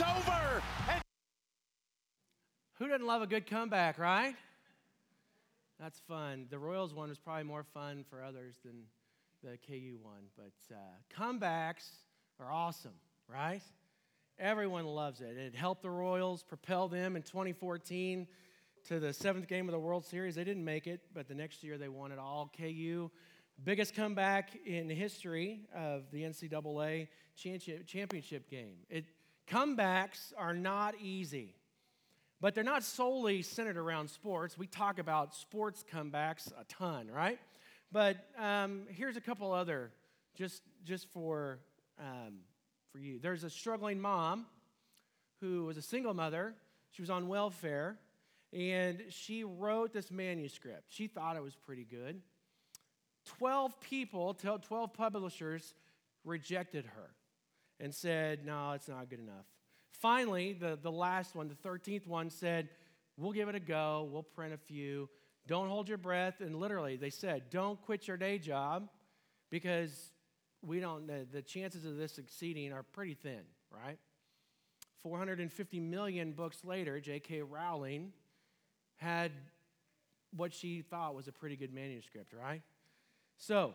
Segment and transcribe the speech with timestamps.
[0.00, 0.62] over.
[0.90, 1.02] And
[2.78, 4.34] Who doesn't love a good comeback, right?
[5.80, 6.46] That's fun.
[6.50, 8.84] The Royals one was probably more fun for others than
[9.42, 10.78] the KU one, but uh,
[11.16, 11.88] comebacks
[12.40, 12.94] are awesome,
[13.28, 13.62] right?
[14.38, 15.36] Everyone loves it.
[15.36, 18.26] It helped the Royals propel them in 2014
[18.88, 20.34] to the seventh game of the World Series.
[20.34, 22.52] They didn't make it, but the next year they won it all.
[22.56, 23.10] KU,
[23.64, 28.76] biggest comeback in history of the NCAA championship game.
[28.88, 29.04] It,
[29.50, 31.54] comebacks are not easy.
[32.40, 34.56] But they're not solely centered around sports.
[34.56, 37.38] We talk about sports comebacks a ton, right?
[37.90, 39.90] But um, here's a couple other,
[40.36, 41.58] just just for
[41.98, 42.40] um,
[42.92, 43.18] for you.
[43.18, 44.46] There's a struggling mom
[45.40, 46.54] who was a single mother.
[46.92, 47.98] She was on welfare,
[48.52, 50.84] and she wrote this manuscript.
[50.88, 52.20] She thought it was pretty good.
[53.24, 55.74] Twelve people, twelve publishers,
[56.24, 57.10] rejected her
[57.80, 59.46] and said, "No, it's not good enough."
[60.00, 62.68] Finally, the, the last one, the 13th one, said,
[63.16, 64.08] We'll give it a go.
[64.10, 65.08] We'll print a few.
[65.48, 66.40] Don't hold your breath.
[66.40, 68.88] And literally, they said, Don't quit your day job
[69.50, 70.12] because
[70.62, 73.40] we don't, the, the chances of this succeeding are pretty thin,
[73.70, 73.98] right?
[75.02, 77.42] 450 million books later, J.K.
[77.42, 78.12] Rowling
[78.96, 79.32] had
[80.36, 82.62] what she thought was a pretty good manuscript, right?
[83.36, 83.74] So,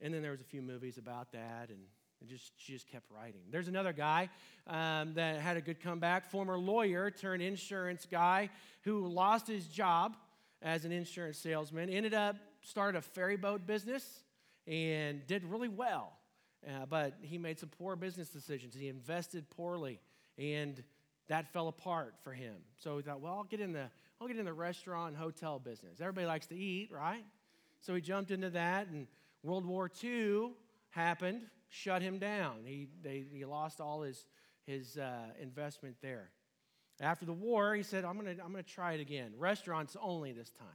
[0.00, 1.80] and then there was a few movies about that and
[2.22, 3.40] and just, she just kept writing.
[3.50, 4.30] There's another guy
[4.68, 8.48] um, that had a good comeback, former lawyer turned insurance guy
[8.82, 10.14] who lost his job
[10.62, 14.22] as an insurance salesman, ended up started a ferry boat business
[14.68, 16.12] and did really well.
[16.64, 18.72] Uh, but he made some poor business decisions.
[18.72, 19.98] He invested poorly,
[20.38, 20.80] and
[21.26, 22.54] that fell apart for him.
[22.78, 25.58] So he thought, well, I'll get in the I'll get in the restaurant and hotel
[25.58, 26.00] business.
[26.00, 27.24] Everybody likes to eat, right?
[27.80, 29.08] So he jumped into that, and
[29.42, 30.52] World War II
[30.90, 31.42] happened,
[31.72, 32.58] shut him down.
[32.64, 34.26] He, they, he lost all his,
[34.66, 36.30] his uh, investment there.
[37.00, 39.32] After the war, he said, I'm going to I'm to try it again.
[39.38, 40.68] Restaurants only this time.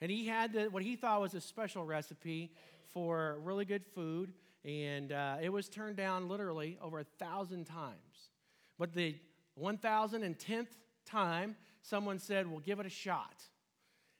[0.00, 2.52] And he had the, what he thought was a special recipe
[2.92, 4.34] for really good food,
[4.64, 8.30] and uh, it was turned down literally over a thousand times.
[8.78, 9.16] But the
[9.58, 10.68] 1010th
[11.06, 13.42] time, someone said, Well, give it a shot.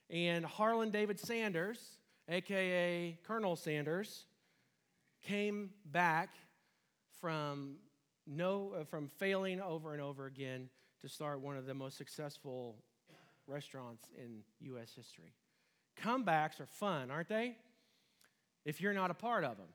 [0.09, 1.79] And Harland David Sanders,
[2.27, 4.25] aka Colonel Sanders,
[5.27, 6.35] came back
[7.19, 7.75] from,
[8.25, 10.69] no, uh, from failing over and over again
[11.01, 12.75] to start one of the most successful
[13.45, 14.93] restaurants in U.S.
[14.95, 15.33] history.
[16.01, 17.55] Comebacks are fun, aren't they?
[18.65, 19.67] If you're not a part of them.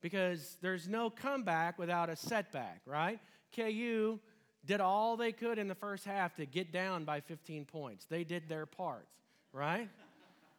[0.00, 3.20] Because there's no comeback without a setback, right?
[3.54, 4.18] KU
[4.66, 8.04] did all they could in the first half to get down by 15 points.
[8.06, 9.06] They did their part,
[9.52, 9.88] right?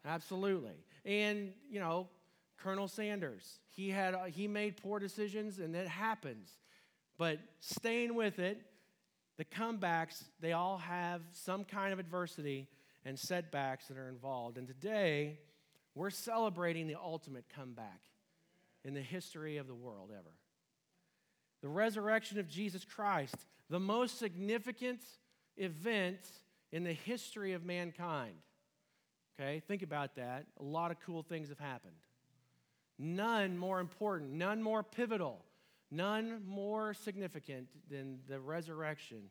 [0.05, 0.75] Absolutely.
[1.03, 2.07] And, you know,
[2.57, 3.59] Colonel Sanders.
[3.69, 6.49] He, had, uh, he made poor decisions, and it happens.
[7.17, 8.61] But staying with it,
[9.37, 12.67] the comebacks, they all have some kind of adversity
[13.03, 14.57] and setbacks that are involved.
[14.57, 15.39] And today,
[15.93, 18.01] we're celebrating the ultimate comeback
[18.83, 20.35] in the history of the world ever.
[21.61, 23.35] The resurrection of Jesus Christ,
[23.69, 25.01] the most significant
[25.57, 26.19] event
[26.71, 28.35] in the history of mankind.
[29.39, 30.45] Okay, think about that.
[30.59, 31.95] A lot of cool things have happened.
[32.97, 35.43] None more important, none more pivotal,
[35.91, 39.23] none more significant than the resurrection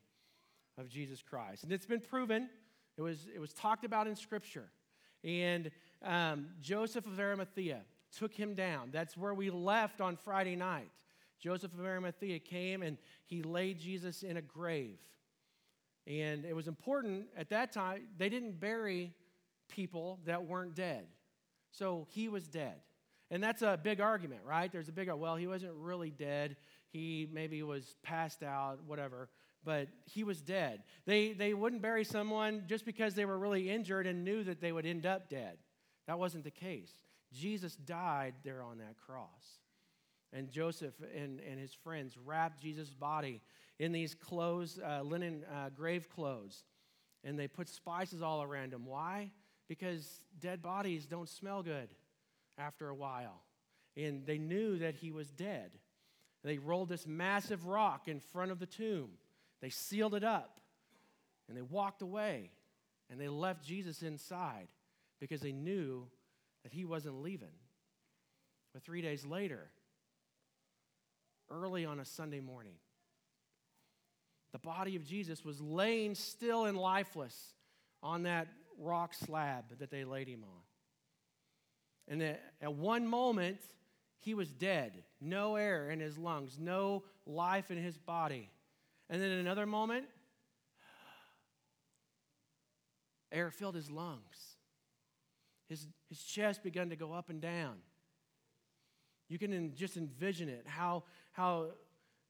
[0.77, 1.65] of Jesus Christ.
[1.65, 2.49] And it's been proven,
[2.97, 4.69] it was, it was talked about in Scripture.
[5.23, 5.71] And
[6.03, 7.81] um, Joseph of Arimathea
[8.17, 8.91] took him down.
[8.93, 10.91] That's where we left on Friday night.
[11.41, 14.99] Joseph of Arimathea came and he laid Jesus in a grave.
[16.07, 19.13] And it was important at that time, they didn't bury
[19.69, 21.07] people that weren't dead.
[21.71, 22.77] So he was dead.
[23.35, 24.71] And that's a big argument, right?
[24.71, 26.55] There's a big, well, he wasn't really dead.
[26.91, 29.29] He maybe was passed out, whatever,
[29.65, 30.85] but he was dead.
[31.05, 34.71] They, they wouldn't bury someone just because they were really injured and knew that they
[34.71, 35.59] would end up dead.
[36.07, 36.93] That wasn't the case.
[37.33, 39.59] Jesus died there on that cross.
[40.33, 43.41] And Joseph and, and his friends wrapped Jesus' body
[43.81, 46.63] in these clothes, uh, linen uh, grave clothes,
[47.25, 48.87] and they put spices all around him.
[48.87, 49.33] Why?
[49.67, 51.89] Because dead bodies don't smell good
[52.59, 53.43] after a while.
[53.97, 55.71] And they knew that he was dead.
[56.43, 59.11] They rolled this massive rock in front of the tomb.
[59.61, 60.61] They sealed it up
[61.49, 62.51] and they walked away
[63.11, 64.69] and they left Jesus inside
[65.21, 66.07] because they knew
[66.63, 67.49] that he wasn't leaving.
[68.73, 69.71] But three days later,
[71.51, 72.75] early on a Sunday morning,
[74.53, 77.55] the body of Jesus was laying still and lifeless
[78.03, 78.49] on that
[78.79, 80.63] rock slab that they laid him on.
[82.09, 83.59] And at one moment,
[84.19, 88.51] he was dead, no air in his lungs, no life in his body.
[89.09, 90.07] And then in another moment,
[93.33, 94.57] air filled his lungs.
[95.69, 97.77] His, his chest began to go up and down.
[99.29, 101.69] You can just envision it, how, how,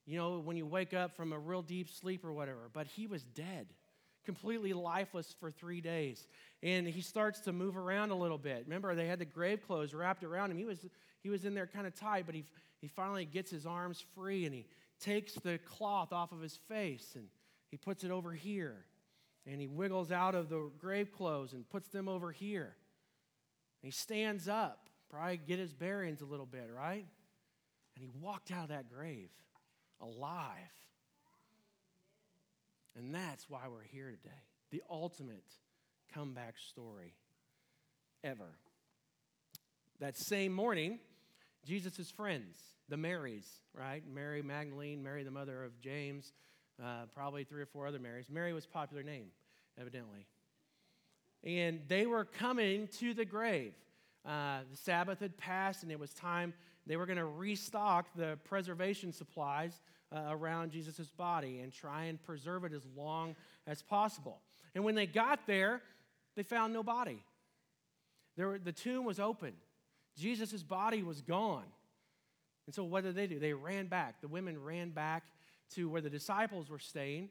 [0.06, 2.70] you know, when you wake up from a real deep sleep or whatever.
[2.72, 3.66] But he was dead,
[4.24, 6.26] completely lifeless for three days.
[6.62, 8.64] And he starts to move around a little bit.
[8.66, 10.56] Remember, they had the grave clothes wrapped around him.
[10.56, 10.78] He was,
[11.22, 12.44] he was in there kind of tight, but he,
[12.80, 14.66] he finally gets his arms free and he
[15.00, 17.26] takes the cloth off of his face and
[17.70, 18.84] he puts it over here.
[19.46, 22.76] And he wiggles out of the grave clothes and puts them over here.
[23.82, 27.04] And he stands up, probably get his bearings a little bit, right?
[27.94, 29.28] And he walked out of that grave
[30.00, 30.48] alive.
[32.96, 34.34] And that's why we're here today.
[34.70, 35.44] The ultimate
[36.12, 37.14] comeback story
[38.22, 38.58] ever.
[40.00, 40.98] That same morning,
[41.64, 42.56] Jesus' friends,
[42.88, 44.02] the Marys, right?
[44.12, 46.32] Mary Magdalene, Mary the mother of James,
[46.82, 48.30] uh, probably three or four other Marys.
[48.30, 49.26] Mary was a popular name,
[49.78, 50.26] evidently.
[51.42, 53.74] And they were coming to the grave.
[54.24, 56.54] Uh, the Sabbath had passed, and it was time
[56.86, 59.80] they were going to restock the preservation supplies
[60.14, 63.34] uh, around Jesus' body and try and preserve it as long
[63.66, 64.40] as possible.
[64.74, 65.82] And when they got there,
[66.36, 67.22] they found no body.
[68.36, 69.54] There were, the tomb was open,
[70.16, 71.64] Jesus' body was gone.
[72.66, 73.38] And so, what did they do?
[73.38, 74.20] They ran back.
[74.20, 75.24] The women ran back
[75.74, 77.28] to where the disciples were staying,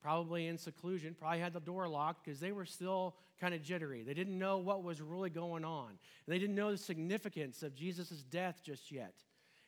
[0.00, 4.02] probably in seclusion, probably had the door locked because they were still kind of jittery.
[4.02, 5.88] They didn't know what was really going on.
[5.88, 5.98] And
[6.28, 9.14] they didn't know the significance of Jesus' death just yet.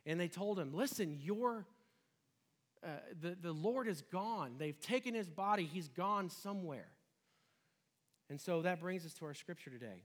[0.06, 1.66] And they told him, Listen, your,
[2.84, 2.88] uh,
[3.20, 4.54] the, the Lord is gone.
[4.58, 6.88] They've taken his body, he's gone somewhere.
[8.30, 10.02] And so that brings us to our scripture today.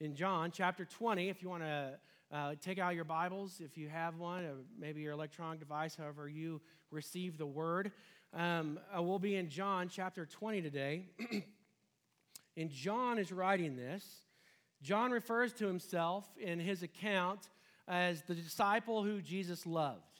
[0.00, 1.98] In John chapter 20, if you want to
[2.32, 6.28] uh, take out your Bibles if you have one, or maybe your electronic device, however
[6.28, 7.92] you receive the word.
[8.34, 11.06] Um, uh, we'll be in John chapter 20 today.
[12.56, 14.04] and John is writing this.
[14.82, 17.48] John refers to himself in his account
[17.86, 20.17] as the disciple who Jesus loved,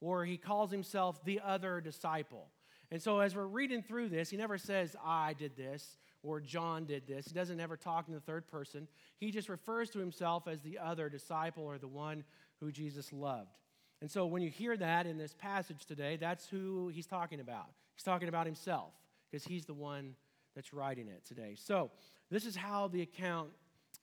[0.00, 2.48] or he calls himself the other disciple.
[2.90, 6.84] And so, as we're reading through this, he never says, I did this or John
[6.84, 7.26] did this.
[7.26, 8.88] He doesn't ever talk in the third person.
[9.16, 12.24] He just refers to himself as the other disciple or the one
[12.60, 13.56] who Jesus loved.
[14.00, 17.66] And so when you hear that in this passage today, that's who he's talking about.
[17.94, 18.92] He's talking about himself
[19.30, 20.14] because he's the one
[20.54, 21.54] that's writing it today.
[21.56, 21.90] So
[22.30, 23.50] this is how the account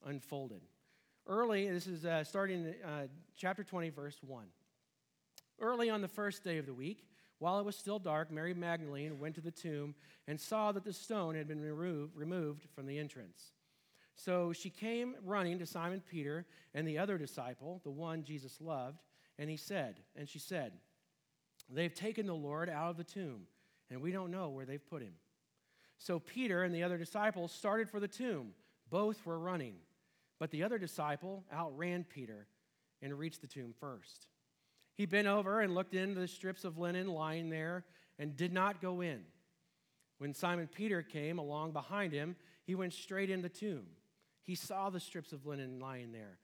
[0.06, 0.62] unfolded.
[1.28, 4.46] Early, this is uh, starting in uh, chapter 20, verse 1.
[5.60, 7.06] Early on the first day of the week,
[7.40, 9.96] while it was still dark, Mary Magdalene went to the tomb
[10.28, 13.52] and saw that the stone had been removed from the entrance.
[14.16, 19.04] So she came running to Simon Peter and the other disciple, the one Jesus loved,
[19.38, 20.74] and he said, and she said,
[21.70, 23.42] They've taken the Lord out of the tomb,
[23.92, 25.14] and we don't know where they've put him.
[26.00, 28.52] So Peter and the other disciple started for the tomb.
[28.90, 29.76] Both were running,
[30.40, 32.48] but the other disciple outran Peter
[33.02, 34.28] and reached the tomb first.
[34.98, 37.86] He bent over and looked into the strips of linen lying there
[38.18, 39.22] and did not go in.
[40.18, 43.86] When Simon Peter came along behind him, he went straight in the tomb.
[44.42, 46.40] He saw the strips of linen lying there,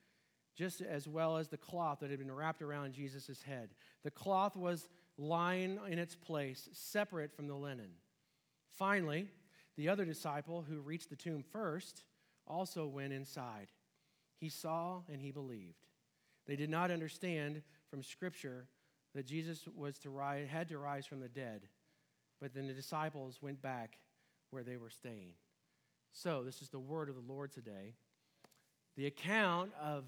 [0.55, 3.71] just as well as the cloth that had been wrapped around Jesus' head.
[4.03, 7.89] The cloth was lying in its place, separate from the linen.
[8.77, 9.29] Finally,
[9.77, 12.03] the other disciple who reached the tomb first
[12.45, 13.69] also went inside.
[14.39, 15.87] He saw and he believed.
[16.45, 18.65] They did not understand from Scripture
[19.13, 21.67] that Jesus was to rise, had to rise from the dead,
[22.41, 23.99] but then the disciples went back
[24.49, 25.33] where they were staying.
[26.11, 27.93] So, this is the word of the Lord today.
[28.97, 30.05] The account of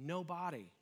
[0.00, 0.72] no body.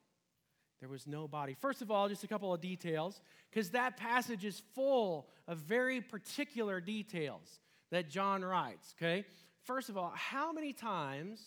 [0.79, 1.53] There was no body.
[1.53, 6.01] First of all, just a couple of details, because that passage is full of very
[6.01, 7.59] particular details
[7.91, 9.25] that John writes, okay?
[9.63, 11.39] First of all, how many times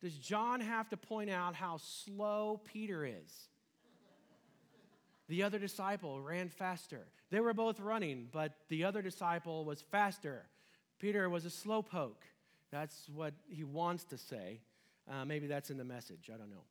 [0.00, 3.50] does John have to point out how slow Peter is?
[5.28, 7.06] The other disciple ran faster.
[7.30, 10.46] They were both running, but the other disciple was faster.
[11.00, 12.22] Peter was a slowpoke.
[12.70, 14.60] That's what he wants to say.
[15.10, 16.30] Uh, maybe that's in the message.
[16.32, 16.64] I don't know.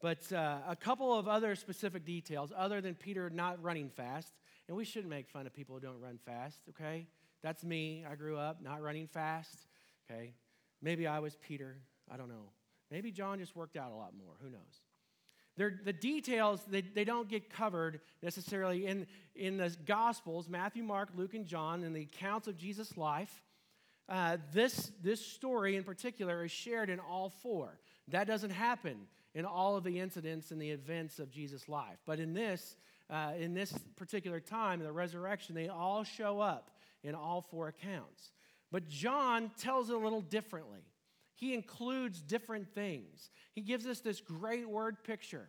[0.00, 4.34] But uh, a couple of other specific details, other than Peter not running fast,
[4.68, 7.06] and we shouldn't make fun of people who don't run fast, okay?
[7.42, 8.04] That's me.
[8.10, 9.66] I grew up not running fast,
[10.10, 10.34] okay?
[10.82, 11.78] Maybe I was Peter.
[12.10, 12.50] I don't know.
[12.90, 14.34] Maybe John just worked out a lot more.
[14.42, 14.82] Who knows?
[15.56, 19.06] They're, the details, they, they don't get covered necessarily in,
[19.36, 23.42] in the Gospels Matthew, Mark, Luke, and John, and the accounts of Jesus' life.
[24.08, 27.78] Uh, this, this story in particular is shared in all four.
[28.08, 28.96] That doesn't happen
[29.34, 31.98] in all of the incidents and the events of Jesus' life.
[32.04, 32.76] But in this,
[33.08, 36.70] uh, in this particular time, the resurrection, they all show up
[37.02, 38.32] in all four accounts.
[38.70, 40.80] But John tells it a little differently.
[41.34, 43.30] He includes different things.
[43.52, 45.48] He gives us this great word picture.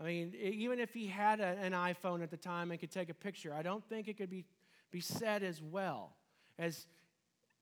[0.00, 3.08] I mean, even if he had a, an iPhone at the time and could take
[3.08, 4.44] a picture, I don't think it could be,
[4.90, 6.14] be said as well
[6.58, 6.86] as,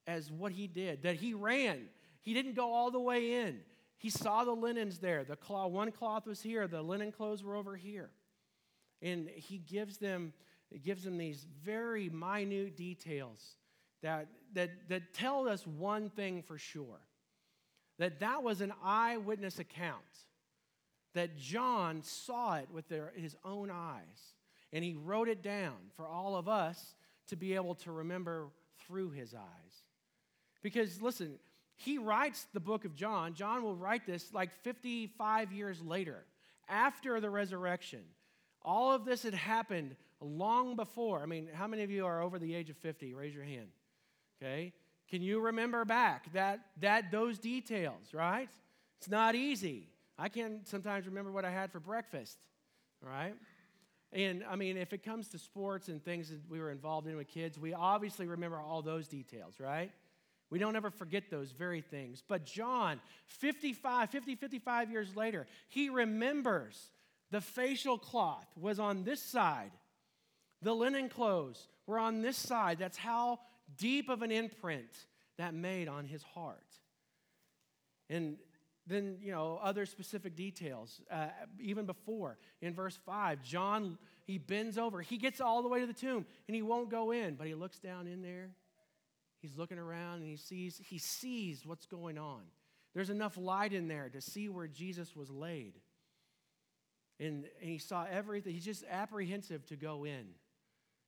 [0.07, 1.03] as what he did.
[1.03, 1.89] That he ran,
[2.21, 3.61] he didn't go all the way in.
[3.99, 5.25] He saw the linens there.
[5.25, 8.11] The cloth, one cloth was here, the linen clothes were over here.
[9.01, 10.33] And he gives them,
[10.83, 13.57] gives them these very minute details
[14.03, 17.01] that, that, that tell us one thing for sure
[17.99, 20.03] that that was an eyewitness account,
[21.15, 24.35] that John saw it with their, his own eyes,
[24.73, 26.95] and he wrote it down for all of us
[27.29, 28.49] to be able to remember
[28.87, 29.83] through his eyes.
[30.63, 31.39] Because, listen,
[31.77, 33.35] he writes the book of John.
[33.35, 36.25] John will write this like 55 years later,
[36.69, 38.01] after the resurrection.
[38.63, 41.23] All of this had happened long before.
[41.23, 43.13] I mean, how many of you are over the age of 50?
[43.15, 43.69] Raise your hand.
[44.43, 44.73] Okay?
[45.09, 48.49] Can you remember back that that those details, right?
[48.99, 49.89] It's not easy.
[50.19, 52.39] I can sometimes remember what I had for breakfast,
[53.03, 53.35] right?
[54.13, 57.17] And I mean, if it comes to sports and things that we were involved in
[57.17, 59.91] with kids, we obviously remember all those details, right?
[60.51, 62.23] We don't ever forget those very things.
[62.27, 66.93] But John, 55, 50, 55 years later, he remembers
[67.33, 69.73] the facial cloth was on this side,
[70.63, 72.79] the linen clothes were on this side.
[72.79, 73.41] That's how
[73.77, 75.07] deep of an imprint
[75.39, 76.59] that made on his heart.
[78.09, 78.37] And
[78.87, 81.01] then, you know, other specific details.
[81.11, 81.29] Uh,
[81.59, 85.01] even before, in verse 5, John, he bends over.
[85.01, 87.55] He gets all the way to the tomb and he won't go in, but he
[87.55, 88.51] looks down in there.
[89.41, 92.43] He's looking around and he sees, he sees what's going on.
[92.95, 95.75] There's enough light in there to see where Jesus was laid.
[97.19, 98.53] And, and he saw everything.
[98.53, 100.27] He's just apprehensive to go in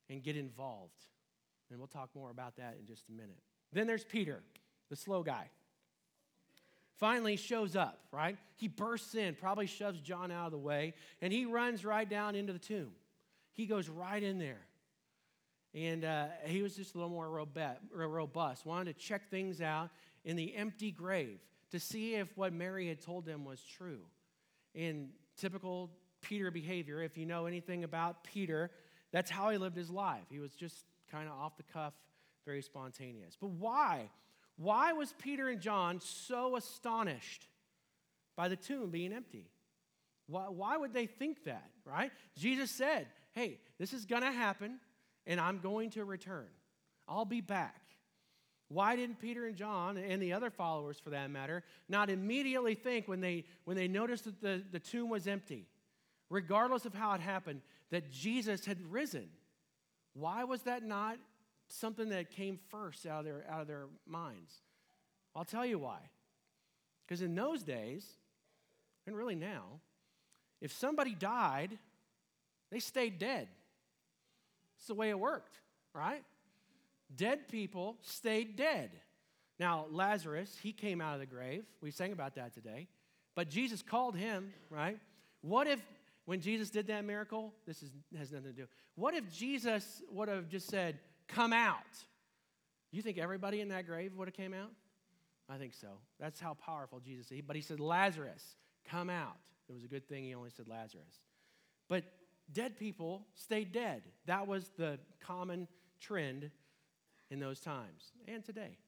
[0.09, 1.03] and get involved.
[1.71, 3.39] And we'll talk more about that in just a minute.
[3.73, 4.43] Then there's Peter,
[4.89, 5.51] the slow guy.
[6.97, 8.39] Finally shows up, right?
[8.57, 12.35] He bursts in, probably shoves John out of the way, and he runs right down
[12.35, 12.93] into the tomb.
[13.53, 14.61] He goes right in there.
[15.75, 17.29] And uh, he was just a little more
[17.93, 19.91] robust, wanted to check things out
[20.25, 21.39] in the empty grave
[21.71, 24.01] to see if what Mary had told him was true.
[24.75, 25.91] In typical
[26.23, 28.71] Peter behavior, if you know anything about Peter,
[29.13, 30.25] that's how he lived his life.
[30.31, 31.95] He was just kind of off the cuff,
[32.45, 33.37] very spontaneous.
[33.41, 34.11] But why?
[34.57, 37.47] Why was Peter and John so astonished
[38.37, 39.51] by the tomb being empty?
[40.29, 42.11] Why, why would they think that, right?
[42.37, 44.81] Jesus said, hey, this is going to happen,
[45.27, 46.47] and I'm going to return.
[47.09, 47.83] I'll be back.
[48.69, 53.07] Why didn't Peter and John, and the other followers for that matter, not immediately think
[53.07, 55.67] when they, when they noticed that the, the tomb was empty,
[56.31, 57.61] regardless of how it happened,
[57.91, 59.29] that Jesus had risen?
[60.19, 61.19] Why was that not
[61.69, 64.53] something that came first out of their, out of their minds?
[65.35, 65.99] I'll tell you why.
[67.07, 68.07] Because in those days,
[69.07, 69.81] and really now,
[70.61, 71.79] if somebody died,
[72.71, 73.49] they stayed dead.
[74.79, 75.61] It's the way it worked,
[75.95, 76.25] right?
[77.15, 78.91] Dead people stayed dead.
[79.59, 81.65] Now, Lazarus, he came out of the grave.
[81.81, 82.89] We sang about that today.
[83.35, 84.99] But Jesus called him, right?
[85.43, 85.81] What if
[86.27, 88.67] when Jesus did that miracle, this is, has nothing to do.
[88.97, 91.77] What if Jesus would have just said, Come out?
[92.93, 94.71] You think everybody in that grave would have came out?
[95.49, 95.89] I think so.
[96.21, 97.41] That's how powerful Jesus is.
[97.47, 98.57] But he said, Lazarus,
[98.89, 99.37] come out.
[99.69, 101.21] It was a good thing he only said Lazarus.
[101.89, 102.05] But
[102.53, 104.03] dead people stayed dead.
[104.27, 105.67] That was the common
[106.01, 106.51] trend
[107.31, 108.79] in those times and today.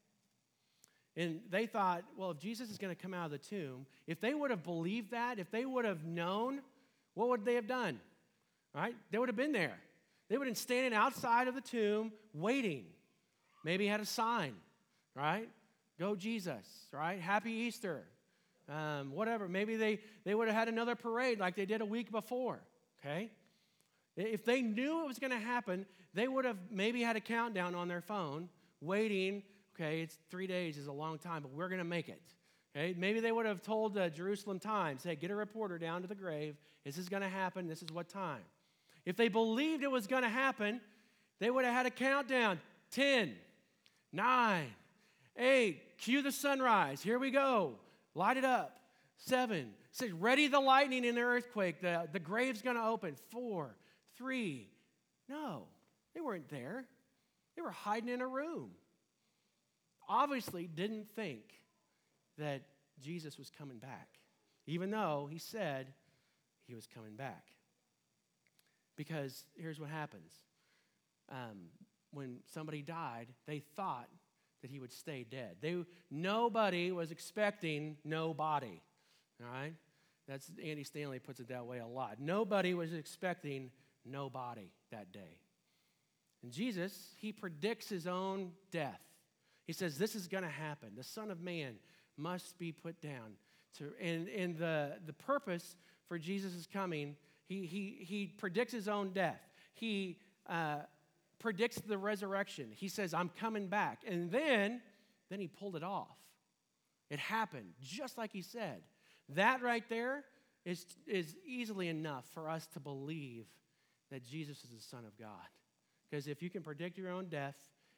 [1.16, 4.20] And they thought, well, if Jesus is going to come out of the tomb, if
[4.20, 6.60] they would have believed that, if they would have known
[7.18, 7.98] what would they have done?
[8.72, 8.94] Right?
[9.10, 9.76] They would have been there.
[10.28, 12.84] They would have been standing outside of the tomb waiting.
[13.64, 14.54] Maybe had a sign,
[15.16, 15.48] right?
[15.98, 17.20] Go Jesus, right?
[17.20, 18.04] Happy Easter,
[18.68, 19.48] um, whatever.
[19.48, 22.60] Maybe they, they would have had another parade like they did a week before,
[23.00, 23.32] okay?
[24.16, 27.74] If they knew it was going to happen, they would have maybe had a countdown
[27.74, 28.48] on their phone
[28.80, 29.42] waiting.
[29.74, 32.22] Okay, it's three days is a long time, but we're going to make it.
[32.76, 36.08] Okay, maybe they would have told the Jerusalem Times, hey, get a reporter down to
[36.08, 36.56] the grave.
[36.84, 37.66] This is going to happen.
[37.66, 38.42] This is what time.
[39.04, 40.80] If they believed it was going to happen,
[41.40, 42.60] they would have had a countdown
[42.92, 43.34] 10,
[44.12, 44.66] 9,
[45.36, 47.02] 8, cue the sunrise.
[47.02, 47.74] Here we go.
[48.14, 48.74] Light it up.
[49.16, 51.80] 7, 6, ready the lightning in the earthquake.
[51.80, 53.16] The, the grave's going to open.
[53.30, 53.74] 4,
[54.16, 54.68] 3.
[55.28, 55.64] No,
[56.14, 56.84] they weren't there.
[57.56, 58.70] They were hiding in a room.
[60.08, 61.42] Obviously, didn't think
[62.38, 62.62] that
[63.00, 64.08] Jesus was coming back,
[64.66, 65.92] even though he said
[66.66, 67.44] he was coming back.
[68.96, 70.32] Because here's what happens
[71.30, 71.68] um,
[72.12, 74.08] when somebody died, they thought
[74.62, 75.56] that he would stay dead.
[75.60, 75.76] They,
[76.10, 78.82] nobody was expecting no body.
[79.40, 79.74] All right?
[80.26, 82.16] That's Andy Stanley puts it that way a lot.
[82.18, 83.70] Nobody was expecting
[84.04, 85.38] no body that day.
[86.42, 89.00] And Jesus, he predicts his own death.
[89.66, 90.90] He says, This is going to happen.
[90.96, 91.74] The Son of Man
[92.18, 93.36] must be put down.
[93.78, 95.76] To, and and the, the purpose
[96.08, 99.40] for Jesus' coming, he, he, he predicts his own death.
[99.74, 100.78] He uh,
[101.38, 102.70] predicts the resurrection.
[102.74, 104.02] He says, I'm coming back.
[104.06, 104.80] And then,
[105.30, 106.16] then he pulled it off.
[107.10, 108.82] It happened just like he said.
[109.30, 110.24] That right there
[110.64, 113.46] is, is easily enough for us to believe
[114.10, 115.28] that Jesus is the Son of God.
[116.10, 117.56] Because if you can predict your own death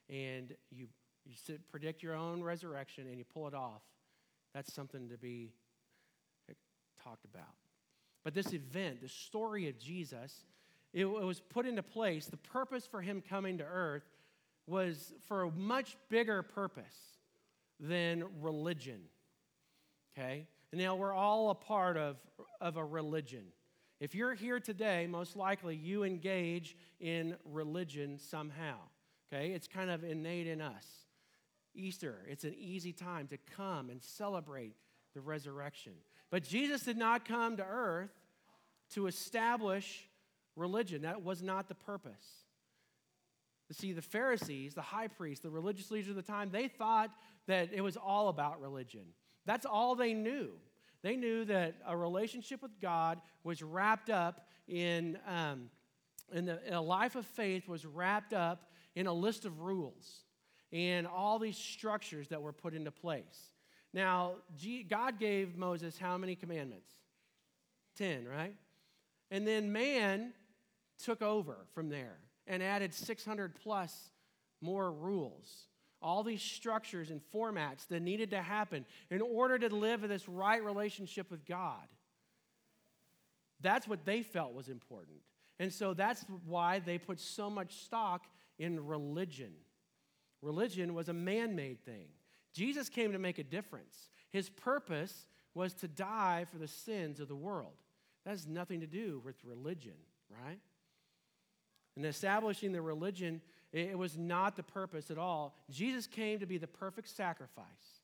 [0.08, 0.88] and you,
[1.24, 1.34] you
[1.70, 3.82] predict your own resurrection and you pull it off,
[4.54, 5.52] that's something to be
[7.02, 7.54] talked about.
[8.24, 10.44] But this event, the story of Jesus,
[10.92, 12.26] it, was put into place.
[12.26, 14.04] The purpose for him coming to earth
[14.66, 17.18] was for a much bigger purpose
[17.78, 19.00] than religion.
[20.12, 20.46] Okay?
[20.72, 22.16] Now, we're all a part of,
[22.60, 23.44] of a religion.
[24.00, 28.76] If you're here today, most likely you engage in religion somehow.
[29.32, 29.52] Okay?
[29.52, 30.86] It's kind of innate in us.
[31.74, 34.74] Easter, it's an easy time to come and celebrate
[35.14, 35.92] the resurrection.
[36.30, 38.10] But Jesus did not come to earth
[38.94, 40.08] to establish
[40.56, 41.02] religion.
[41.02, 42.44] That was not the purpose.
[43.72, 47.10] See, the Pharisees, the high priests, the religious leaders of the time, they thought
[47.46, 49.04] that it was all about religion.
[49.46, 50.50] That's all they knew.
[51.02, 55.70] They knew that a relationship with God was wrapped up in, um,
[56.32, 60.24] in, the, in a life of faith was wrapped up in a list of rules
[60.72, 63.50] and all these structures that were put into place.
[63.92, 64.34] Now,
[64.88, 66.90] God gave Moses how many commandments?
[67.96, 68.54] Ten, right?
[69.30, 70.32] And then man
[71.02, 74.10] took over from there and added 600 plus
[74.60, 75.66] more rules.
[76.02, 80.64] All these structures and formats that needed to happen in order to live this right
[80.64, 81.86] relationship with God.
[83.60, 85.18] That's what they felt was important.
[85.58, 88.26] And so that's why they put so much stock
[88.58, 89.52] in religion.
[90.42, 92.06] Religion was a man made thing.
[92.52, 94.08] Jesus came to make a difference.
[94.30, 97.74] His purpose was to die for the sins of the world.
[98.24, 99.94] That has nothing to do with religion,
[100.44, 100.58] right?
[101.96, 103.40] And establishing the religion,
[103.72, 105.54] it was not the purpose at all.
[105.70, 108.00] Jesus came to be the perfect sacrifice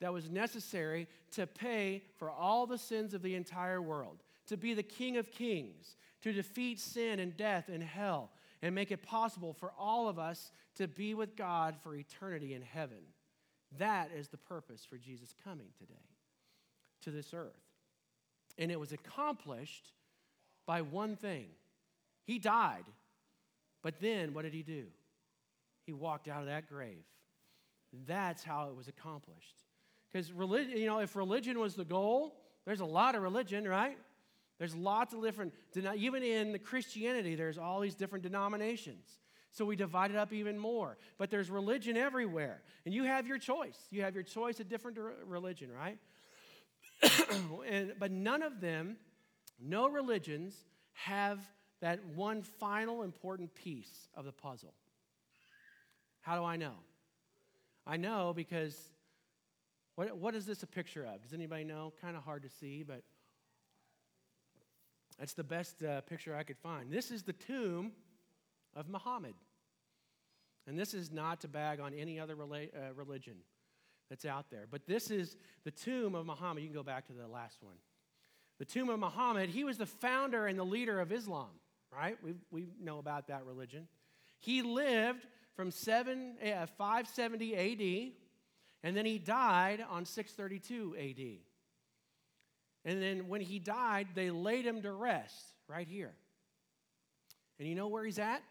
[0.00, 4.74] that was necessary to pay for all the sins of the entire world, to be
[4.74, 8.30] the King of Kings, to defeat sin and death and hell,
[8.62, 12.62] and make it possible for all of us to be with God for eternity in
[12.62, 12.98] heaven.
[13.78, 15.94] That is the purpose for Jesus coming today
[17.02, 17.60] to this earth.
[18.58, 19.92] And it was accomplished
[20.66, 21.46] by one thing
[22.24, 22.84] He died.
[23.82, 24.86] But then what did He do?
[25.86, 27.04] He walked out of that grave.
[28.06, 29.56] That's how it was accomplished.
[30.12, 33.96] Because religion, you know, if religion was the goal, there's a lot of religion, right?
[34.60, 35.54] There's lots of different,
[35.96, 39.08] even in the Christianity, there's all these different denominations.
[39.52, 40.98] So we divide it up even more.
[41.16, 42.60] But there's religion everywhere.
[42.84, 43.78] And you have your choice.
[43.90, 45.96] You have your choice of different religion, right?
[47.66, 48.98] and, but none of them,
[49.58, 50.54] no religions,
[50.92, 51.40] have
[51.80, 54.74] that one final important piece of the puzzle.
[56.20, 56.74] How do I know?
[57.86, 58.78] I know because
[59.94, 61.22] what, what is this a picture of?
[61.22, 61.94] Does anybody know?
[62.02, 63.02] Kind of hard to see, but
[65.20, 66.90] that's the best uh, picture I could find.
[66.90, 67.92] This is the tomb
[68.74, 69.34] of Muhammad.
[70.66, 73.34] And this is not to bag on any other rela- uh, religion
[74.08, 76.62] that's out there, but this is the tomb of Muhammad.
[76.62, 77.76] You can go back to the last one.
[78.58, 81.50] The tomb of Muhammad, he was the founder and the leader of Islam,
[81.94, 82.16] right?
[82.22, 83.88] We, we know about that religion.
[84.38, 88.12] He lived from 7, uh, 570 AD,
[88.82, 91.49] and then he died on 632 AD.
[92.84, 96.12] And then when he died, they laid him to rest right here.
[97.58, 98.42] And you know where he's at?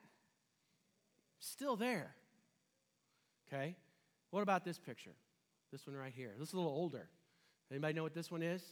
[1.39, 2.13] Still there.
[3.47, 3.75] Okay?
[4.29, 5.15] What about this picture?
[5.71, 6.33] This one right here.
[6.37, 7.09] This is a little older.
[7.71, 8.63] Anybody know what this one is?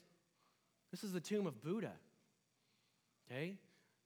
[0.92, 1.94] This is the tomb of Buddha.
[3.30, 3.56] Okay?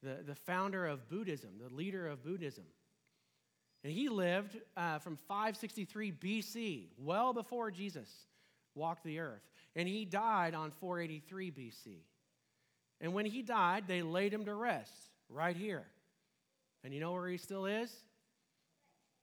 [0.04, 2.64] The, the founder of Buddhism, the leader of Buddhism.
[3.84, 8.10] And he lived uh, from 563 BC, well before Jesus
[8.76, 9.42] walked the earth.
[9.76, 11.98] And he died on 483 BC.
[13.00, 14.92] And when he died, they laid him to rest
[15.30, 15.86] right here.
[16.84, 17.92] And you know where he still is?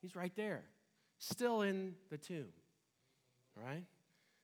[0.01, 0.63] He's right there,
[1.17, 2.47] still in the tomb.
[3.57, 3.83] All right?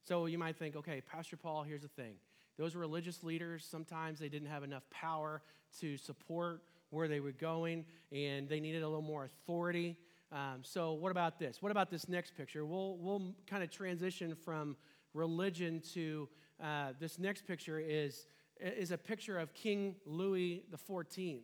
[0.03, 2.15] So you might think, okay, Pastor Paul, here's the thing.
[2.57, 5.41] Those religious leaders, sometimes they didn't have enough power
[5.79, 9.97] to support where they were going, and they needed a little more authority.
[10.31, 11.61] Um, so, what about this?
[11.61, 12.65] What about this next picture?
[12.65, 14.75] We'll, we'll kind of transition from
[15.15, 16.29] religion to
[16.61, 18.27] uh, this next picture is,
[18.59, 21.39] is a picture of King Louis XIV,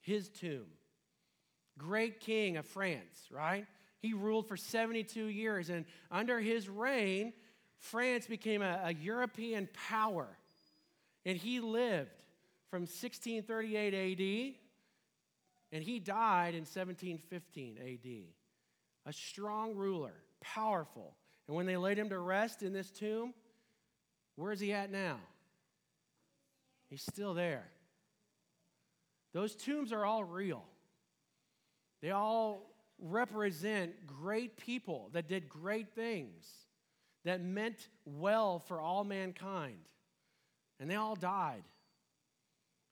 [0.00, 0.66] his tomb.
[1.76, 3.66] Great king of France, right?
[3.98, 7.32] He ruled for 72 years, and under his reign,
[7.78, 10.28] France became a, a European power.
[11.26, 12.22] And he lived
[12.70, 14.54] from 1638 AD,
[15.72, 18.10] and he died in 1715 AD.
[19.06, 21.14] A strong ruler, powerful.
[21.46, 23.34] And when they laid him to rest in this tomb,
[24.36, 25.18] where is he at now?
[26.88, 27.64] He's still there.
[29.32, 30.64] Those tombs are all real.
[32.00, 36.46] They all represent great people that did great things,
[37.24, 39.88] that meant well for all mankind.
[40.80, 41.64] And they all died.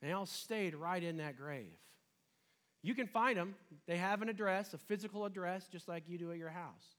[0.01, 1.79] They all stayed right in that grave.
[2.83, 3.55] You can find them.
[3.87, 6.97] They have an address, a physical address, just like you do at your house.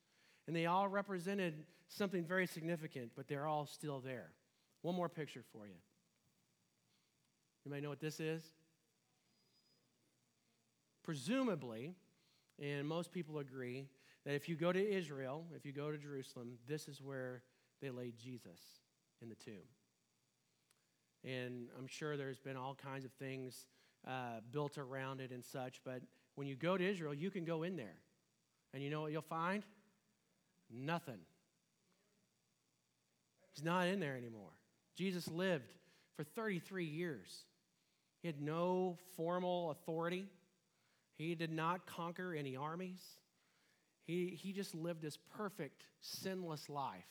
[0.48, 4.32] And they all represented something very significant, but they're all still there.
[4.82, 5.76] One more picture for you.
[7.66, 8.44] You may know what this is?
[11.04, 11.96] Presumably,
[12.62, 13.88] and most people agree,
[14.26, 17.44] that if you go to Israel, if you go to Jerusalem, this is where
[17.82, 18.60] they laid Jesus
[19.22, 19.68] in the tomb.
[21.24, 23.68] And I'm sure there's been all kinds of things
[24.06, 26.02] uh, built around it and such, but
[26.36, 27.98] when you go to Israel, you can go in there.
[28.74, 29.64] And you know what you'll find?
[30.74, 31.20] Nothing.
[33.54, 34.50] He's not in there anymore.
[34.96, 35.72] Jesus lived
[36.16, 37.46] for 33 years.
[38.22, 40.28] He had no formal authority.
[41.16, 43.02] He did not conquer any armies.
[44.06, 47.06] He, he just lived his perfect, sinless life.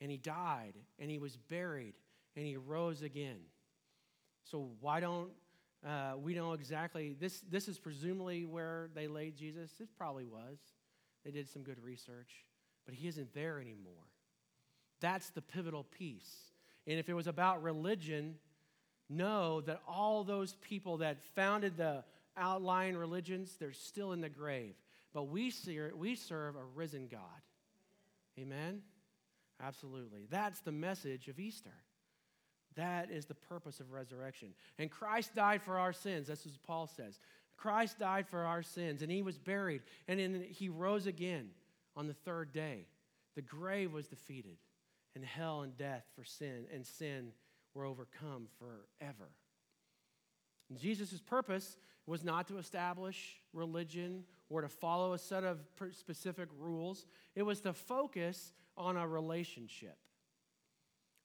[0.00, 1.94] And he died, and he was buried,
[2.36, 3.38] and he rose again.
[4.44, 5.30] So, why don't
[5.86, 7.16] uh, we know exactly?
[7.18, 9.70] This, this is presumably where they laid Jesus.
[9.80, 10.58] It probably was.
[11.26, 12.44] They did some good research,
[12.84, 14.06] but he isn't there anymore.
[15.00, 16.52] That's the pivotal piece.
[16.86, 18.36] And if it was about religion,
[19.08, 22.04] know that all those people that founded the
[22.36, 24.74] outlying religions, they're still in the grave.
[25.12, 25.52] But we,
[25.96, 27.20] we serve a risen God.
[28.38, 28.82] Amen?
[29.60, 30.26] Absolutely.
[30.30, 31.74] That's the message of Easter.
[32.76, 34.50] That is the purpose of resurrection.
[34.78, 36.28] And Christ died for our sins.
[36.28, 37.18] That's what Paul says.
[37.56, 41.48] Christ died for our sins, and he was buried, and then he rose again
[41.96, 42.86] on the third day.
[43.34, 44.58] The grave was defeated,
[45.14, 47.32] and hell and death for sin and sin
[47.74, 49.30] were overcome forever.
[50.74, 55.58] Jesus' purpose was not to establish religion or to follow a set of
[55.92, 59.96] specific rules, it was to focus on a relationship,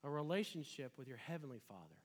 [0.04, 2.02] a relationship with your Heavenly Father.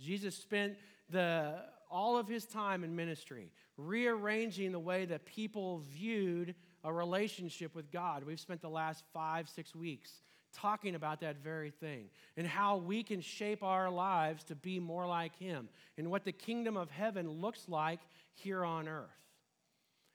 [0.00, 0.76] Jesus spent
[1.10, 1.54] the,
[1.90, 7.90] all of his time in ministry rearranging the way that people viewed a relationship with
[7.90, 8.24] God.
[8.24, 13.02] We've spent the last five, six weeks talking about that very thing and how we
[13.02, 17.28] can shape our lives to be more like Him and what the kingdom of heaven
[17.28, 18.00] looks like
[18.34, 19.08] here on earth.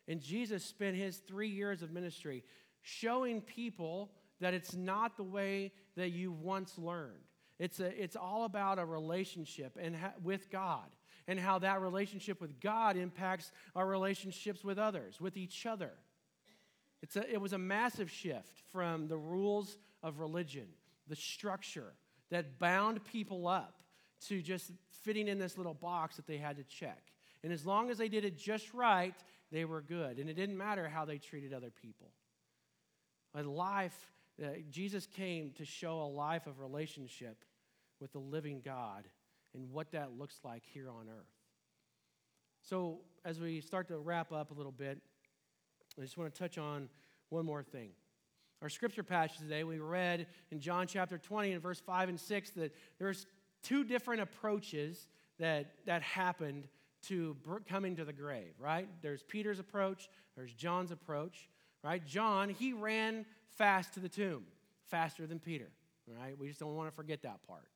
[0.08, 2.44] And Jesus spent his three years of ministry
[2.82, 7.25] showing people that it's not the way that you once learned.
[7.60, 10.90] It's, a, it's all about a relationship and ha- with God
[11.28, 15.92] and how that relationship with God impacts our relationships with others, with each other.
[17.02, 20.68] It's a, it was a massive shift from the rules of religion,
[21.08, 21.94] the structure
[22.30, 23.82] that bound people up
[24.28, 24.72] to just
[25.04, 27.12] fitting in this little box that they had to check.
[27.44, 29.14] And as long as they did it just right,
[29.52, 30.18] they were good.
[30.18, 32.12] And it didn't matter how they treated other people.
[33.36, 34.12] A life,
[34.44, 37.45] uh, Jesus came to show a life of relationship
[38.00, 39.06] with the living God
[39.54, 41.26] and what that looks like here on earth.
[42.62, 45.00] So, as we start to wrap up a little bit,
[45.98, 46.90] I just want to touch on
[47.30, 47.92] one more thing.
[48.62, 52.50] Our scripture passage today, we read in John chapter 20 and verse 5 and 6
[52.52, 53.28] that there's
[53.62, 55.08] two different approaches
[55.40, 56.68] that, that happened
[57.04, 57.36] to
[57.68, 58.88] coming to the grave, right?
[59.02, 61.50] There's Peter's approach, there's John's approach,
[61.84, 62.04] right?
[62.06, 63.26] John, he ran
[63.58, 64.44] fast to the tomb,
[64.86, 65.70] faster than Peter,
[66.08, 66.38] right?
[66.38, 67.68] We just don't want to forget that part,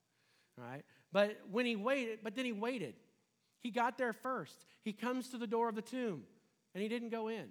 [0.59, 0.83] right?
[1.11, 2.95] But when he waited, but then he waited.
[3.61, 4.65] He got there first.
[4.83, 6.23] He comes to the door of the tomb
[6.73, 7.45] and he didn't go in.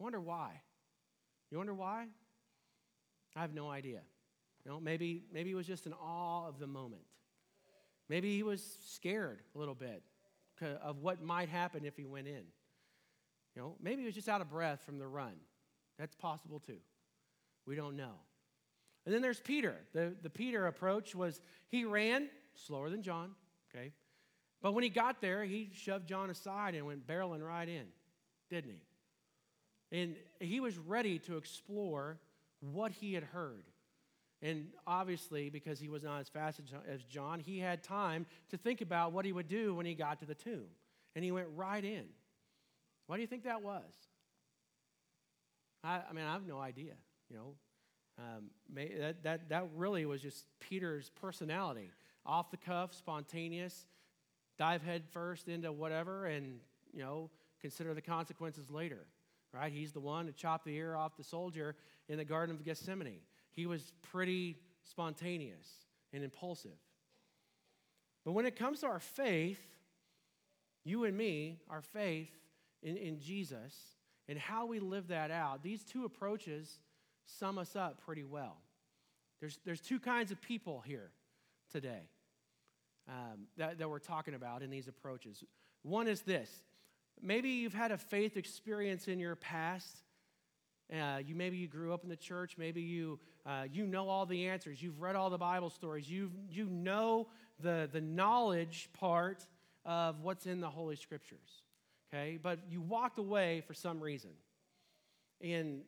[0.00, 0.60] I wonder why.
[1.50, 2.06] You wonder why?
[3.34, 4.00] I have no idea.
[4.64, 7.02] You know, maybe, maybe it was just an awe of the moment.
[8.08, 10.02] Maybe he was scared a little bit
[10.82, 12.44] of what might happen if he went in.
[13.54, 15.34] You know, maybe he was just out of breath from the run.
[15.98, 16.78] That's possible too.
[17.66, 18.14] We don't know.
[19.08, 19.74] And then there's Peter.
[19.94, 21.40] The, the Peter approach was
[21.70, 23.30] he ran slower than John,
[23.74, 23.94] okay?
[24.60, 27.86] But when he got there, he shoved John aside and went barreling right in,
[28.50, 29.98] didn't he?
[29.98, 32.18] And he was ready to explore
[32.60, 33.64] what he had heard.
[34.42, 38.82] And obviously, because he was not as fast as John, he had time to think
[38.82, 40.66] about what he would do when he got to the tomb.
[41.16, 42.04] And he went right in.
[43.06, 43.90] Why do you think that was?
[45.82, 46.92] I, I mean, I have no idea.
[47.30, 47.54] You know,
[48.18, 51.90] um, that, that, that really was just Peter's personality
[52.26, 53.86] off the cuff, spontaneous,
[54.58, 56.58] dive head first into whatever, and,
[56.92, 59.06] you know, consider the consequences later,
[59.52, 59.72] right?
[59.72, 61.76] He's the one to chop the ear off the soldier
[62.08, 63.20] in the Garden of Gethsemane.
[63.50, 65.66] He was pretty spontaneous
[66.12, 66.78] and impulsive.
[68.24, 69.60] But when it comes to our faith,
[70.84, 72.30] you and me, our faith
[72.82, 73.74] in, in Jesus
[74.28, 76.78] and how we live that out, these two approaches
[77.38, 78.56] sum us up pretty well.
[79.40, 81.10] There's, there's two kinds of people here
[81.70, 82.08] today
[83.08, 85.44] um, that, that we're talking about in these approaches.
[85.82, 86.50] One is this
[87.22, 90.02] maybe you've had a faith experience in your past.
[90.92, 92.56] Uh, you maybe you grew up in the church.
[92.56, 94.82] Maybe you uh, you know all the answers.
[94.82, 96.10] You've read all the Bible stories.
[96.10, 97.28] You you know
[97.60, 99.46] the the knowledge part
[99.84, 101.62] of what's in the Holy Scriptures.
[102.12, 104.30] Okay, but you walked away for some reason,
[105.42, 105.82] and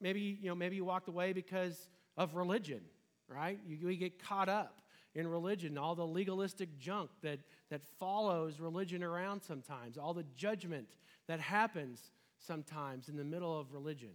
[0.00, 2.80] maybe you know maybe you walked away because of religion,
[3.28, 3.58] right?
[3.66, 4.80] You, you get caught up
[5.16, 10.86] in religion, all the legalistic junk that, that follows religion around sometimes, all the judgment
[11.26, 14.10] that happens sometimes in the middle of religion.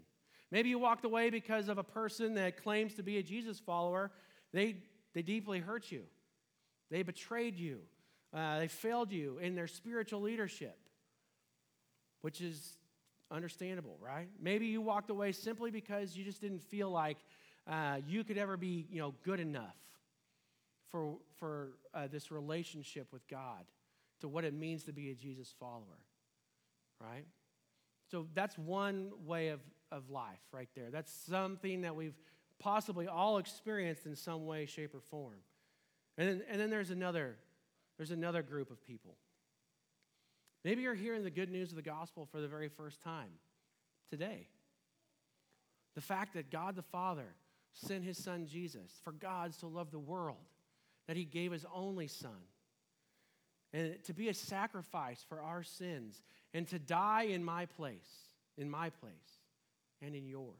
[0.51, 4.11] Maybe you walked away because of a person that claims to be a Jesus follower.
[4.53, 4.77] They,
[5.13, 6.03] they deeply hurt you,
[6.91, 7.79] they betrayed you,
[8.33, 10.77] uh, they failed you in their spiritual leadership,
[12.21, 12.77] which is
[13.31, 14.27] understandable, right?
[14.39, 17.17] Maybe you walked away simply because you just didn't feel like
[17.67, 19.77] uh, you could ever be you know, good enough
[20.89, 23.63] for, for uh, this relationship with God,
[24.19, 26.05] to what it means to be a Jesus follower,
[26.99, 27.25] right?
[28.11, 30.89] So that's one way of, of life right there.
[30.91, 32.17] That's something that we've
[32.59, 35.39] possibly all experienced in some way, shape, or form.
[36.17, 37.37] And then, and then there's another,
[37.97, 39.15] there's another group of people.
[40.63, 43.29] Maybe you're hearing the good news of the gospel for the very first time
[44.09, 44.47] today.
[45.95, 47.35] The fact that God the Father
[47.73, 50.37] sent his son Jesus for God so loved the world
[51.07, 52.31] that he gave his only son.
[53.73, 56.21] And to be a sacrifice for our sins
[56.53, 59.13] and to die in my place, in my place,
[60.01, 60.55] and in yours.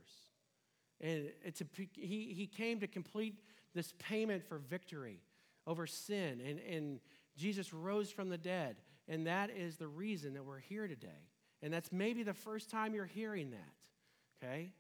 [1.02, 3.36] And to, he, he came to complete
[3.74, 5.20] this payment for victory
[5.68, 6.42] over sin.
[6.46, 7.00] And, and
[7.38, 8.78] Jesus rose from the dead.
[9.08, 11.28] And that is the reason that we're here today.
[11.62, 14.72] And that's maybe the first time you're hearing that, okay?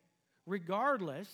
[0.45, 1.29] Regardless,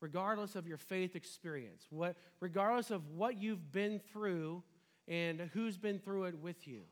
[0.00, 4.62] regardless of your faith experience, what, regardless of what you've been through
[5.06, 6.82] and who's been through it with you.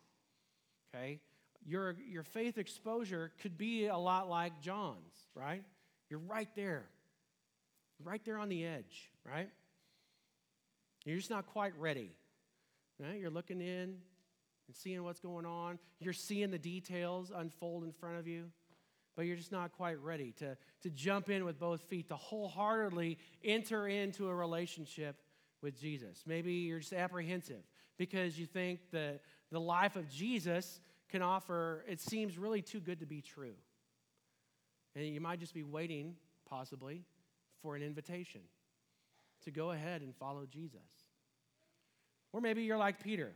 [0.94, 1.20] Okay?
[1.66, 5.64] Your, your faith exposure could be a lot like John's, right?
[6.08, 6.84] You're right there,
[8.02, 9.50] right there on the edge, right?
[11.04, 12.12] You're just not quite ready.
[12.98, 13.20] Right?
[13.20, 13.96] You're looking in
[14.66, 15.78] and seeing what's going on.
[16.00, 18.50] You're seeing the details unfold in front of you
[19.16, 23.18] but you're just not quite ready to, to jump in with both feet, to wholeheartedly
[23.42, 25.16] enter into a relationship
[25.62, 26.22] with Jesus.
[26.26, 27.62] Maybe you're just apprehensive
[27.96, 33.00] because you think that the life of Jesus can offer, it seems really too good
[33.00, 33.54] to be true.
[34.94, 36.16] And you might just be waiting,
[36.48, 37.02] possibly,
[37.62, 38.42] for an invitation
[39.44, 40.80] to go ahead and follow Jesus.
[42.32, 43.32] Or maybe you're like Peter.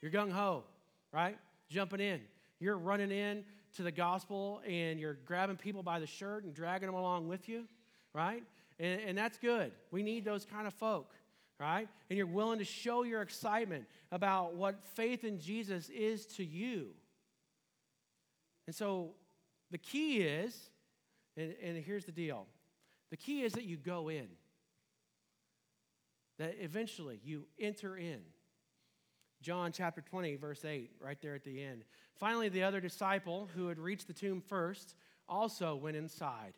[0.00, 0.64] You're gung ho,
[1.12, 1.38] right?
[1.68, 2.20] Jumping in.
[2.60, 3.44] You're running in
[3.76, 7.48] to the gospel and you're grabbing people by the shirt and dragging them along with
[7.48, 7.64] you,
[8.12, 8.42] right?
[8.78, 9.72] And, and that's good.
[9.90, 11.12] We need those kind of folk,
[11.58, 11.88] right?
[12.10, 16.88] And you're willing to show your excitement about what faith in Jesus is to you.
[18.66, 19.10] And so
[19.70, 20.70] the key is,
[21.36, 22.46] and, and here's the deal
[23.10, 24.28] the key is that you go in,
[26.38, 28.20] that eventually you enter in.
[29.40, 31.84] John chapter 20, verse 8, right there at the end.
[32.18, 34.94] Finally, the other disciple who had reached the tomb first
[35.28, 36.54] also went inside.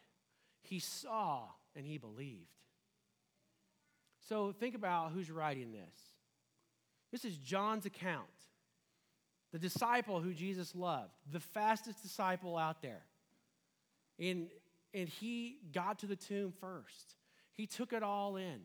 [0.63, 1.43] He saw
[1.77, 2.47] and he believed.
[4.29, 5.95] So think about who's writing this.
[7.11, 8.27] This is John's account.
[9.53, 13.03] The disciple who Jesus loved, the fastest disciple out there.
[14.19, 14.49] And,
[14.95, 17.17] and he got to the tomb first.
[17.55, 18.61] He took it all in.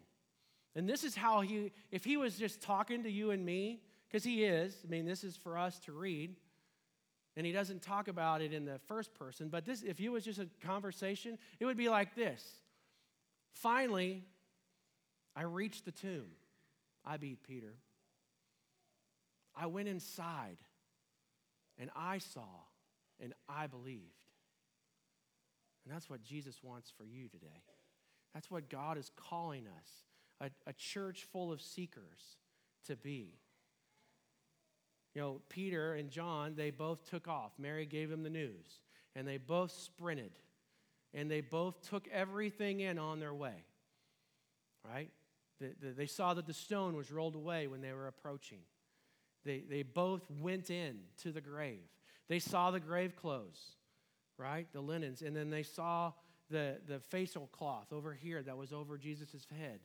[0.75, 4.23] And this is how he, if he was just talking to you and me, because
[4.23, 6.35] he is, I mean, this is for us to read.
[7.37, 10.23] And he doesn't talk about it in the first person, but this, if it was
[10.23, 12.43] just a conversation, it would be like this
[13.51, 14.23] Finally,
[15.35, 16.27] I reached the tomb.
[17.03, 17.75] I beat Peter.
[19.55, 20.57] I went inside
[21.77, 22.47] and I saw
[23.19, 24.01] and I believed.
[25.85, 27.63] And that's what Jesus wants for you today.
[28.33, 29.89] That's what God is calling us
[30.41, 32.37] a, a church full of seekers
[32.87, 33.39] to be.
[35.15, 37.53] You know, Peter and John, they both took off.
[37.57, 38.81] Mary gave them the news,
[39.15, 40.31] and they both sprinted,
[41.13, 43.63] and they both took everything in on their way.
[44.87, 45.09] Right?
[45.61, 48.59] The, the, they saw that the stone was rolled away when they were approaching.
[49.45, 51.87] They, they both went in to the grave.
[52.27, 53.59] They saw the grave clothes,
[54.37, 54.67] right?
[54.73, 55.21] The linens.
[55.21, 56.11] And then they saw
[56.49, 59.79] the, the facial cloth over here that was over Jesus' head.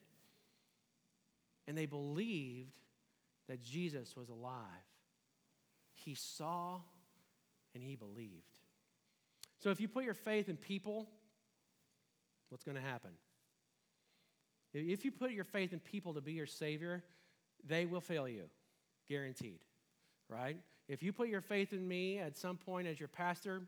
[1.69, 2.73] And they believed
[3.49, 4.65] that Jesus was alive.
[6.05, 6.81] He saw
[7.75, 8.59] and he believed.
[9.59, 11.09] So if you put your faith in people,
[12.49, 13.11] what's going to happen?
[14.73, 17.03] If you put your faith in people to be your Savior,
[17.67, 18.45] they will fail you,
[19.09, 19.61] guaranteed,
[20.29, 20.57] right?
[20.89, 23.63] If you put your faith in me at some point as your pastor,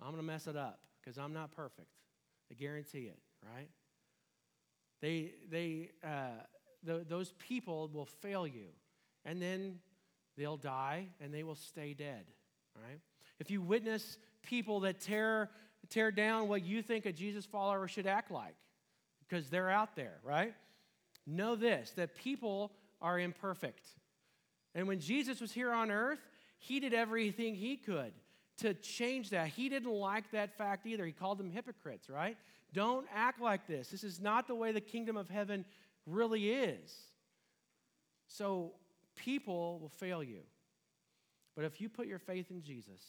[0.00, 1.88] I'm going to mess it up because I'm not perfect.
[2.50, 3.18] I guarantee it,
[3.54, 3.68] right?
[5.00, 6.42] They, they, uh,
[6.82, 8.68] the, those people will fail you,
[9.24, 9.80] and then
[10.36, 12.24] they'll die and they will stay dead,
[12.74, 13.00] right?
[13.38, 15.50] If you witness people that tear,
[15.88, 18.54] tear down what you think a Jesus follower should act like,
[19.28, 20.54] because they're out there, right?
[21.26, 23.86] Know this that people are imperfect.
[24.74, 26.20] And when Jesus was here on earth,
[26.58, 28.12] he did everything he could
[28.58, 29.48] to change that.
[29.48, 31.06] He didn't like that fact either.
[31.06, 32.36] He called them hypocrites, right?
[32.72, 33.88] Don't act like this.
[33.88, 35.64] This is not the way the kingdom of heaven
[36.06, 36.94] really is.
[38.28, 38.72] So
[39.24, 40.40] people will fail you.
[41.56, 43.02] But if you put your faith in Jesus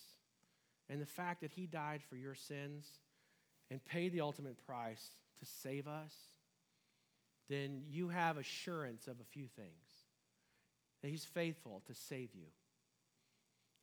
[0.90, 2.86] and the fact that he died for your sins
[3.70, 6.14] and paid the ultimate price to save us,
[7.50, 9.70] then you have assurance of a few things.
[11.02, 12.48] That he's faithful to save you.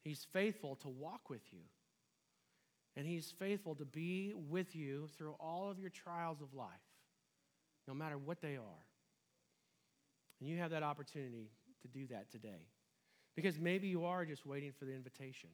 [0.04, 1.60] He's faithful to walk with you.
[2.98, 6.66] And He's faithful to be with you through all of your trials of life,
[7.86, 8.84] no matter what they are.
[10.40, 11.50] And you have that opportunity
[11.82, 12.66] to do that today.
[13.36, 15.50] Because maybe you are just waiting for the invitation.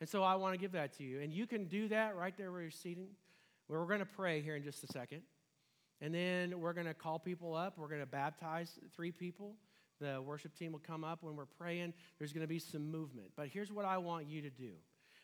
[0.00, 1.20] And so I want to give that to you.
[1.20, 3.08] And you can do that right there where you're seated.
[3.66, 5.22] Where we're going to pray here in just a second.
[6.00, 7.78] And then we're going to call people up.
[7.78, 9.54] We're going to baptize three people.
[10.00, 11.94] The worship team will come up when we're praying.
[12.18, 13.28] There's going to be some movement.
[13.36, 14.72] But here's what I want you to do.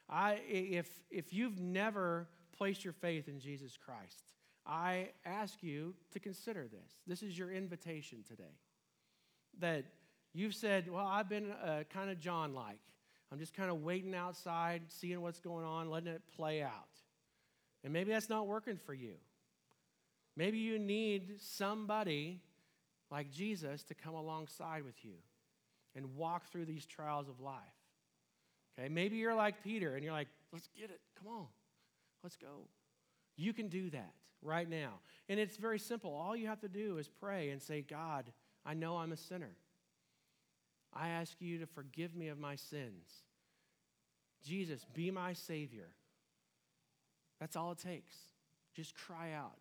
[0.08, 4.22] I, if, if you've never placed your faith in Jesus Christ,
[4.66, 6.98] I ask you to consider this.
[7.06, 8.54] This is your invitation today.
[9.58, 9.84] That
[10.32, 12.80] you've said, Well, I've been uh, kind of John like.
[13.32, 16.72] I'm just kind of waiting outside, seeing what's going on, letting it play out.
[17.84, 19.14] And maybe that's not working for you.
[20.36, 22.40] Maybe you need somebody
[23.10, 25.14] like Jesus to come alongside with you
[25.94, 27.56] and walk through these trials of life.
[28.78, 31.00] Okay, maybe you're like Peter and you're like, let's get it.
[31.18, 31.46] Come on,
[32.22, 32.68] let's go.
[33.36, 34.12] You can do that
[34.42, 34.94] right now.
[35.28, 36.12] And it's very simple.
[36.14, 38.24] All you have to do is pray and say, God,
[38.64, 39.56] I know I'm a sinner.
[40.92, 43.08] I ask you to forgive me of my sins.
[44.44, 45.88] Jesus, be my Savior.
[47.38, 48.14] That's all it takes.
[48.74, 49.58] Just cry out.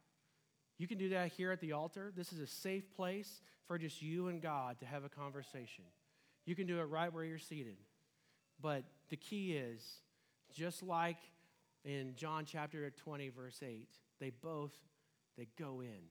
[0.78, 2.12] You can do that here at the altar.
[2.16, 5.84] This is a safe place for just you and God to have a conversation.
[6.46, 7.78] You can do it right where you're seated.
[8.62, 9.84] But the key is
[10.54, 11.18] just like
[11.86, 13.88] in John chapter 20 verse 8,
[14.20, 14.74] they both
[15.38, 16.10] they go in.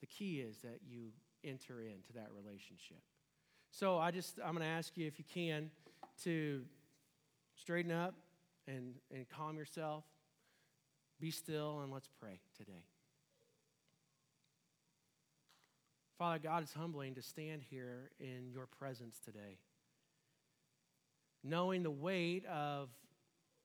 [0.00, 1.08] The key is that you
[1.44, 3.02] enter into that relationship.
[3.72, 5.70] So I just I'm going to ask you if you can
[6.24, 6.62] to
[7.56, 8.14] straighten up
[8.68, 10.04] and and calm yourself.
[11.20, 12.84] Be still and let's pray today.
[16.18, 19.58] Father God, it's humbling to stand here in your presence today
[21.44, 22.88] knowing the weight of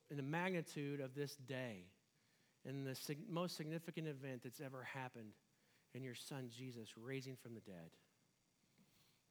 [0.10, 1.84] and the magnitude of this day
[2.66, 5.34] and the sig- most significant event that's ever happened
[5.94, 7.92] in your son Jesus raising from the dead.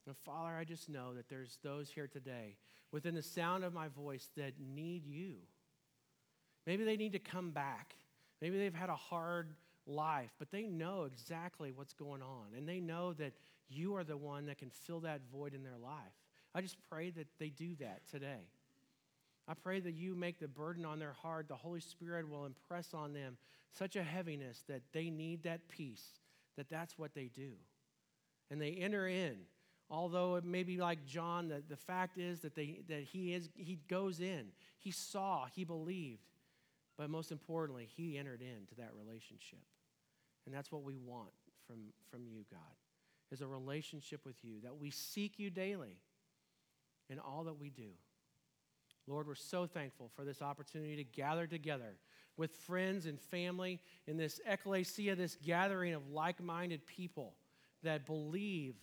[0.06, 2.56] And Father, I just know that there's those here today
[2.92, 5.34] within the sound of my voice that need you.
[6.66, 7.94] Maybe they need to come back.
[8.40, 9.54] Maybe they've had a hard
[9.86, 12.46] life, but they know exactly what's going on.
[12.56, 13.32] And they know that
[13.68, 16.14] you are the one that can fill that void in their life.
[16.54, 18.48] I just pray that they do that today.
[19.48, 22.94] I pray that you make the burden on their heart, the Holy Spirit will impress
[22.94, 23.36] on them
[23.72, 26.04] such a heaviness that they need that peace,
[26.56, 27.52] that that's what they do.
[28.50, 29.36] And they enter in.
[29.88, 33.48] Although it may be like John, the, the fact is that, they, that he, is,
[33.54, 34.46] he goes in.
[34.78, 36.22] He saw, he believed.
[36.98, 39.60] But most importantly, he entered into that relationship.
[40.44, 41.30] And that's what we want
[41.66, 41.76] from,
[42.10, 42.60] from you, God,
[43.30, 45.98] is a relationship with you, that we seek you daily
[47.10, 47.90] in all that we do.
[49.06, 51.96] Lord, we're so thankful for this opportunity to gather together
[52.36, 57.34] with friends and family in this ecclesia, this gathering of like minded people
[57.82, 58.74] that believe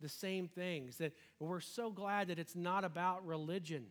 [0.00, 0.98] the same things.
[0.98, 3.86] That we're so glad that it's not about religion,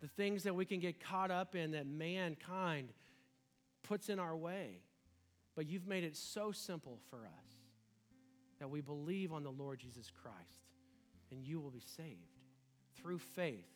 [0.00, 2.88] the things that we can get caught up in that mankind
[3.82, 4.80] puts in our way.
[5.56, 7.54] But you've made it so simple for us
[8.60, 10.68] that we believe on the Lord Jesus Christ
[11.30, 12.38] and you will be saved
[12.96, 13.68] through faith,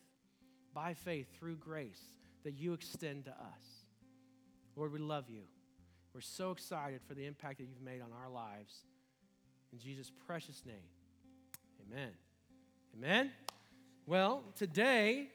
[0.74, 2.00] by faith, through grace
[2.44, 3.86] that you extend to us.
[4.76, 5.42] Lord, we love you.
[6.14, 8.74] We're so excited for the impact that you've made on our lives.
[9.72, 10.88] In Jesus' precious name,
[11.90, 12.10] amen.
[12.96, 13.30] Amen.
[14.06, 15.28] Well, today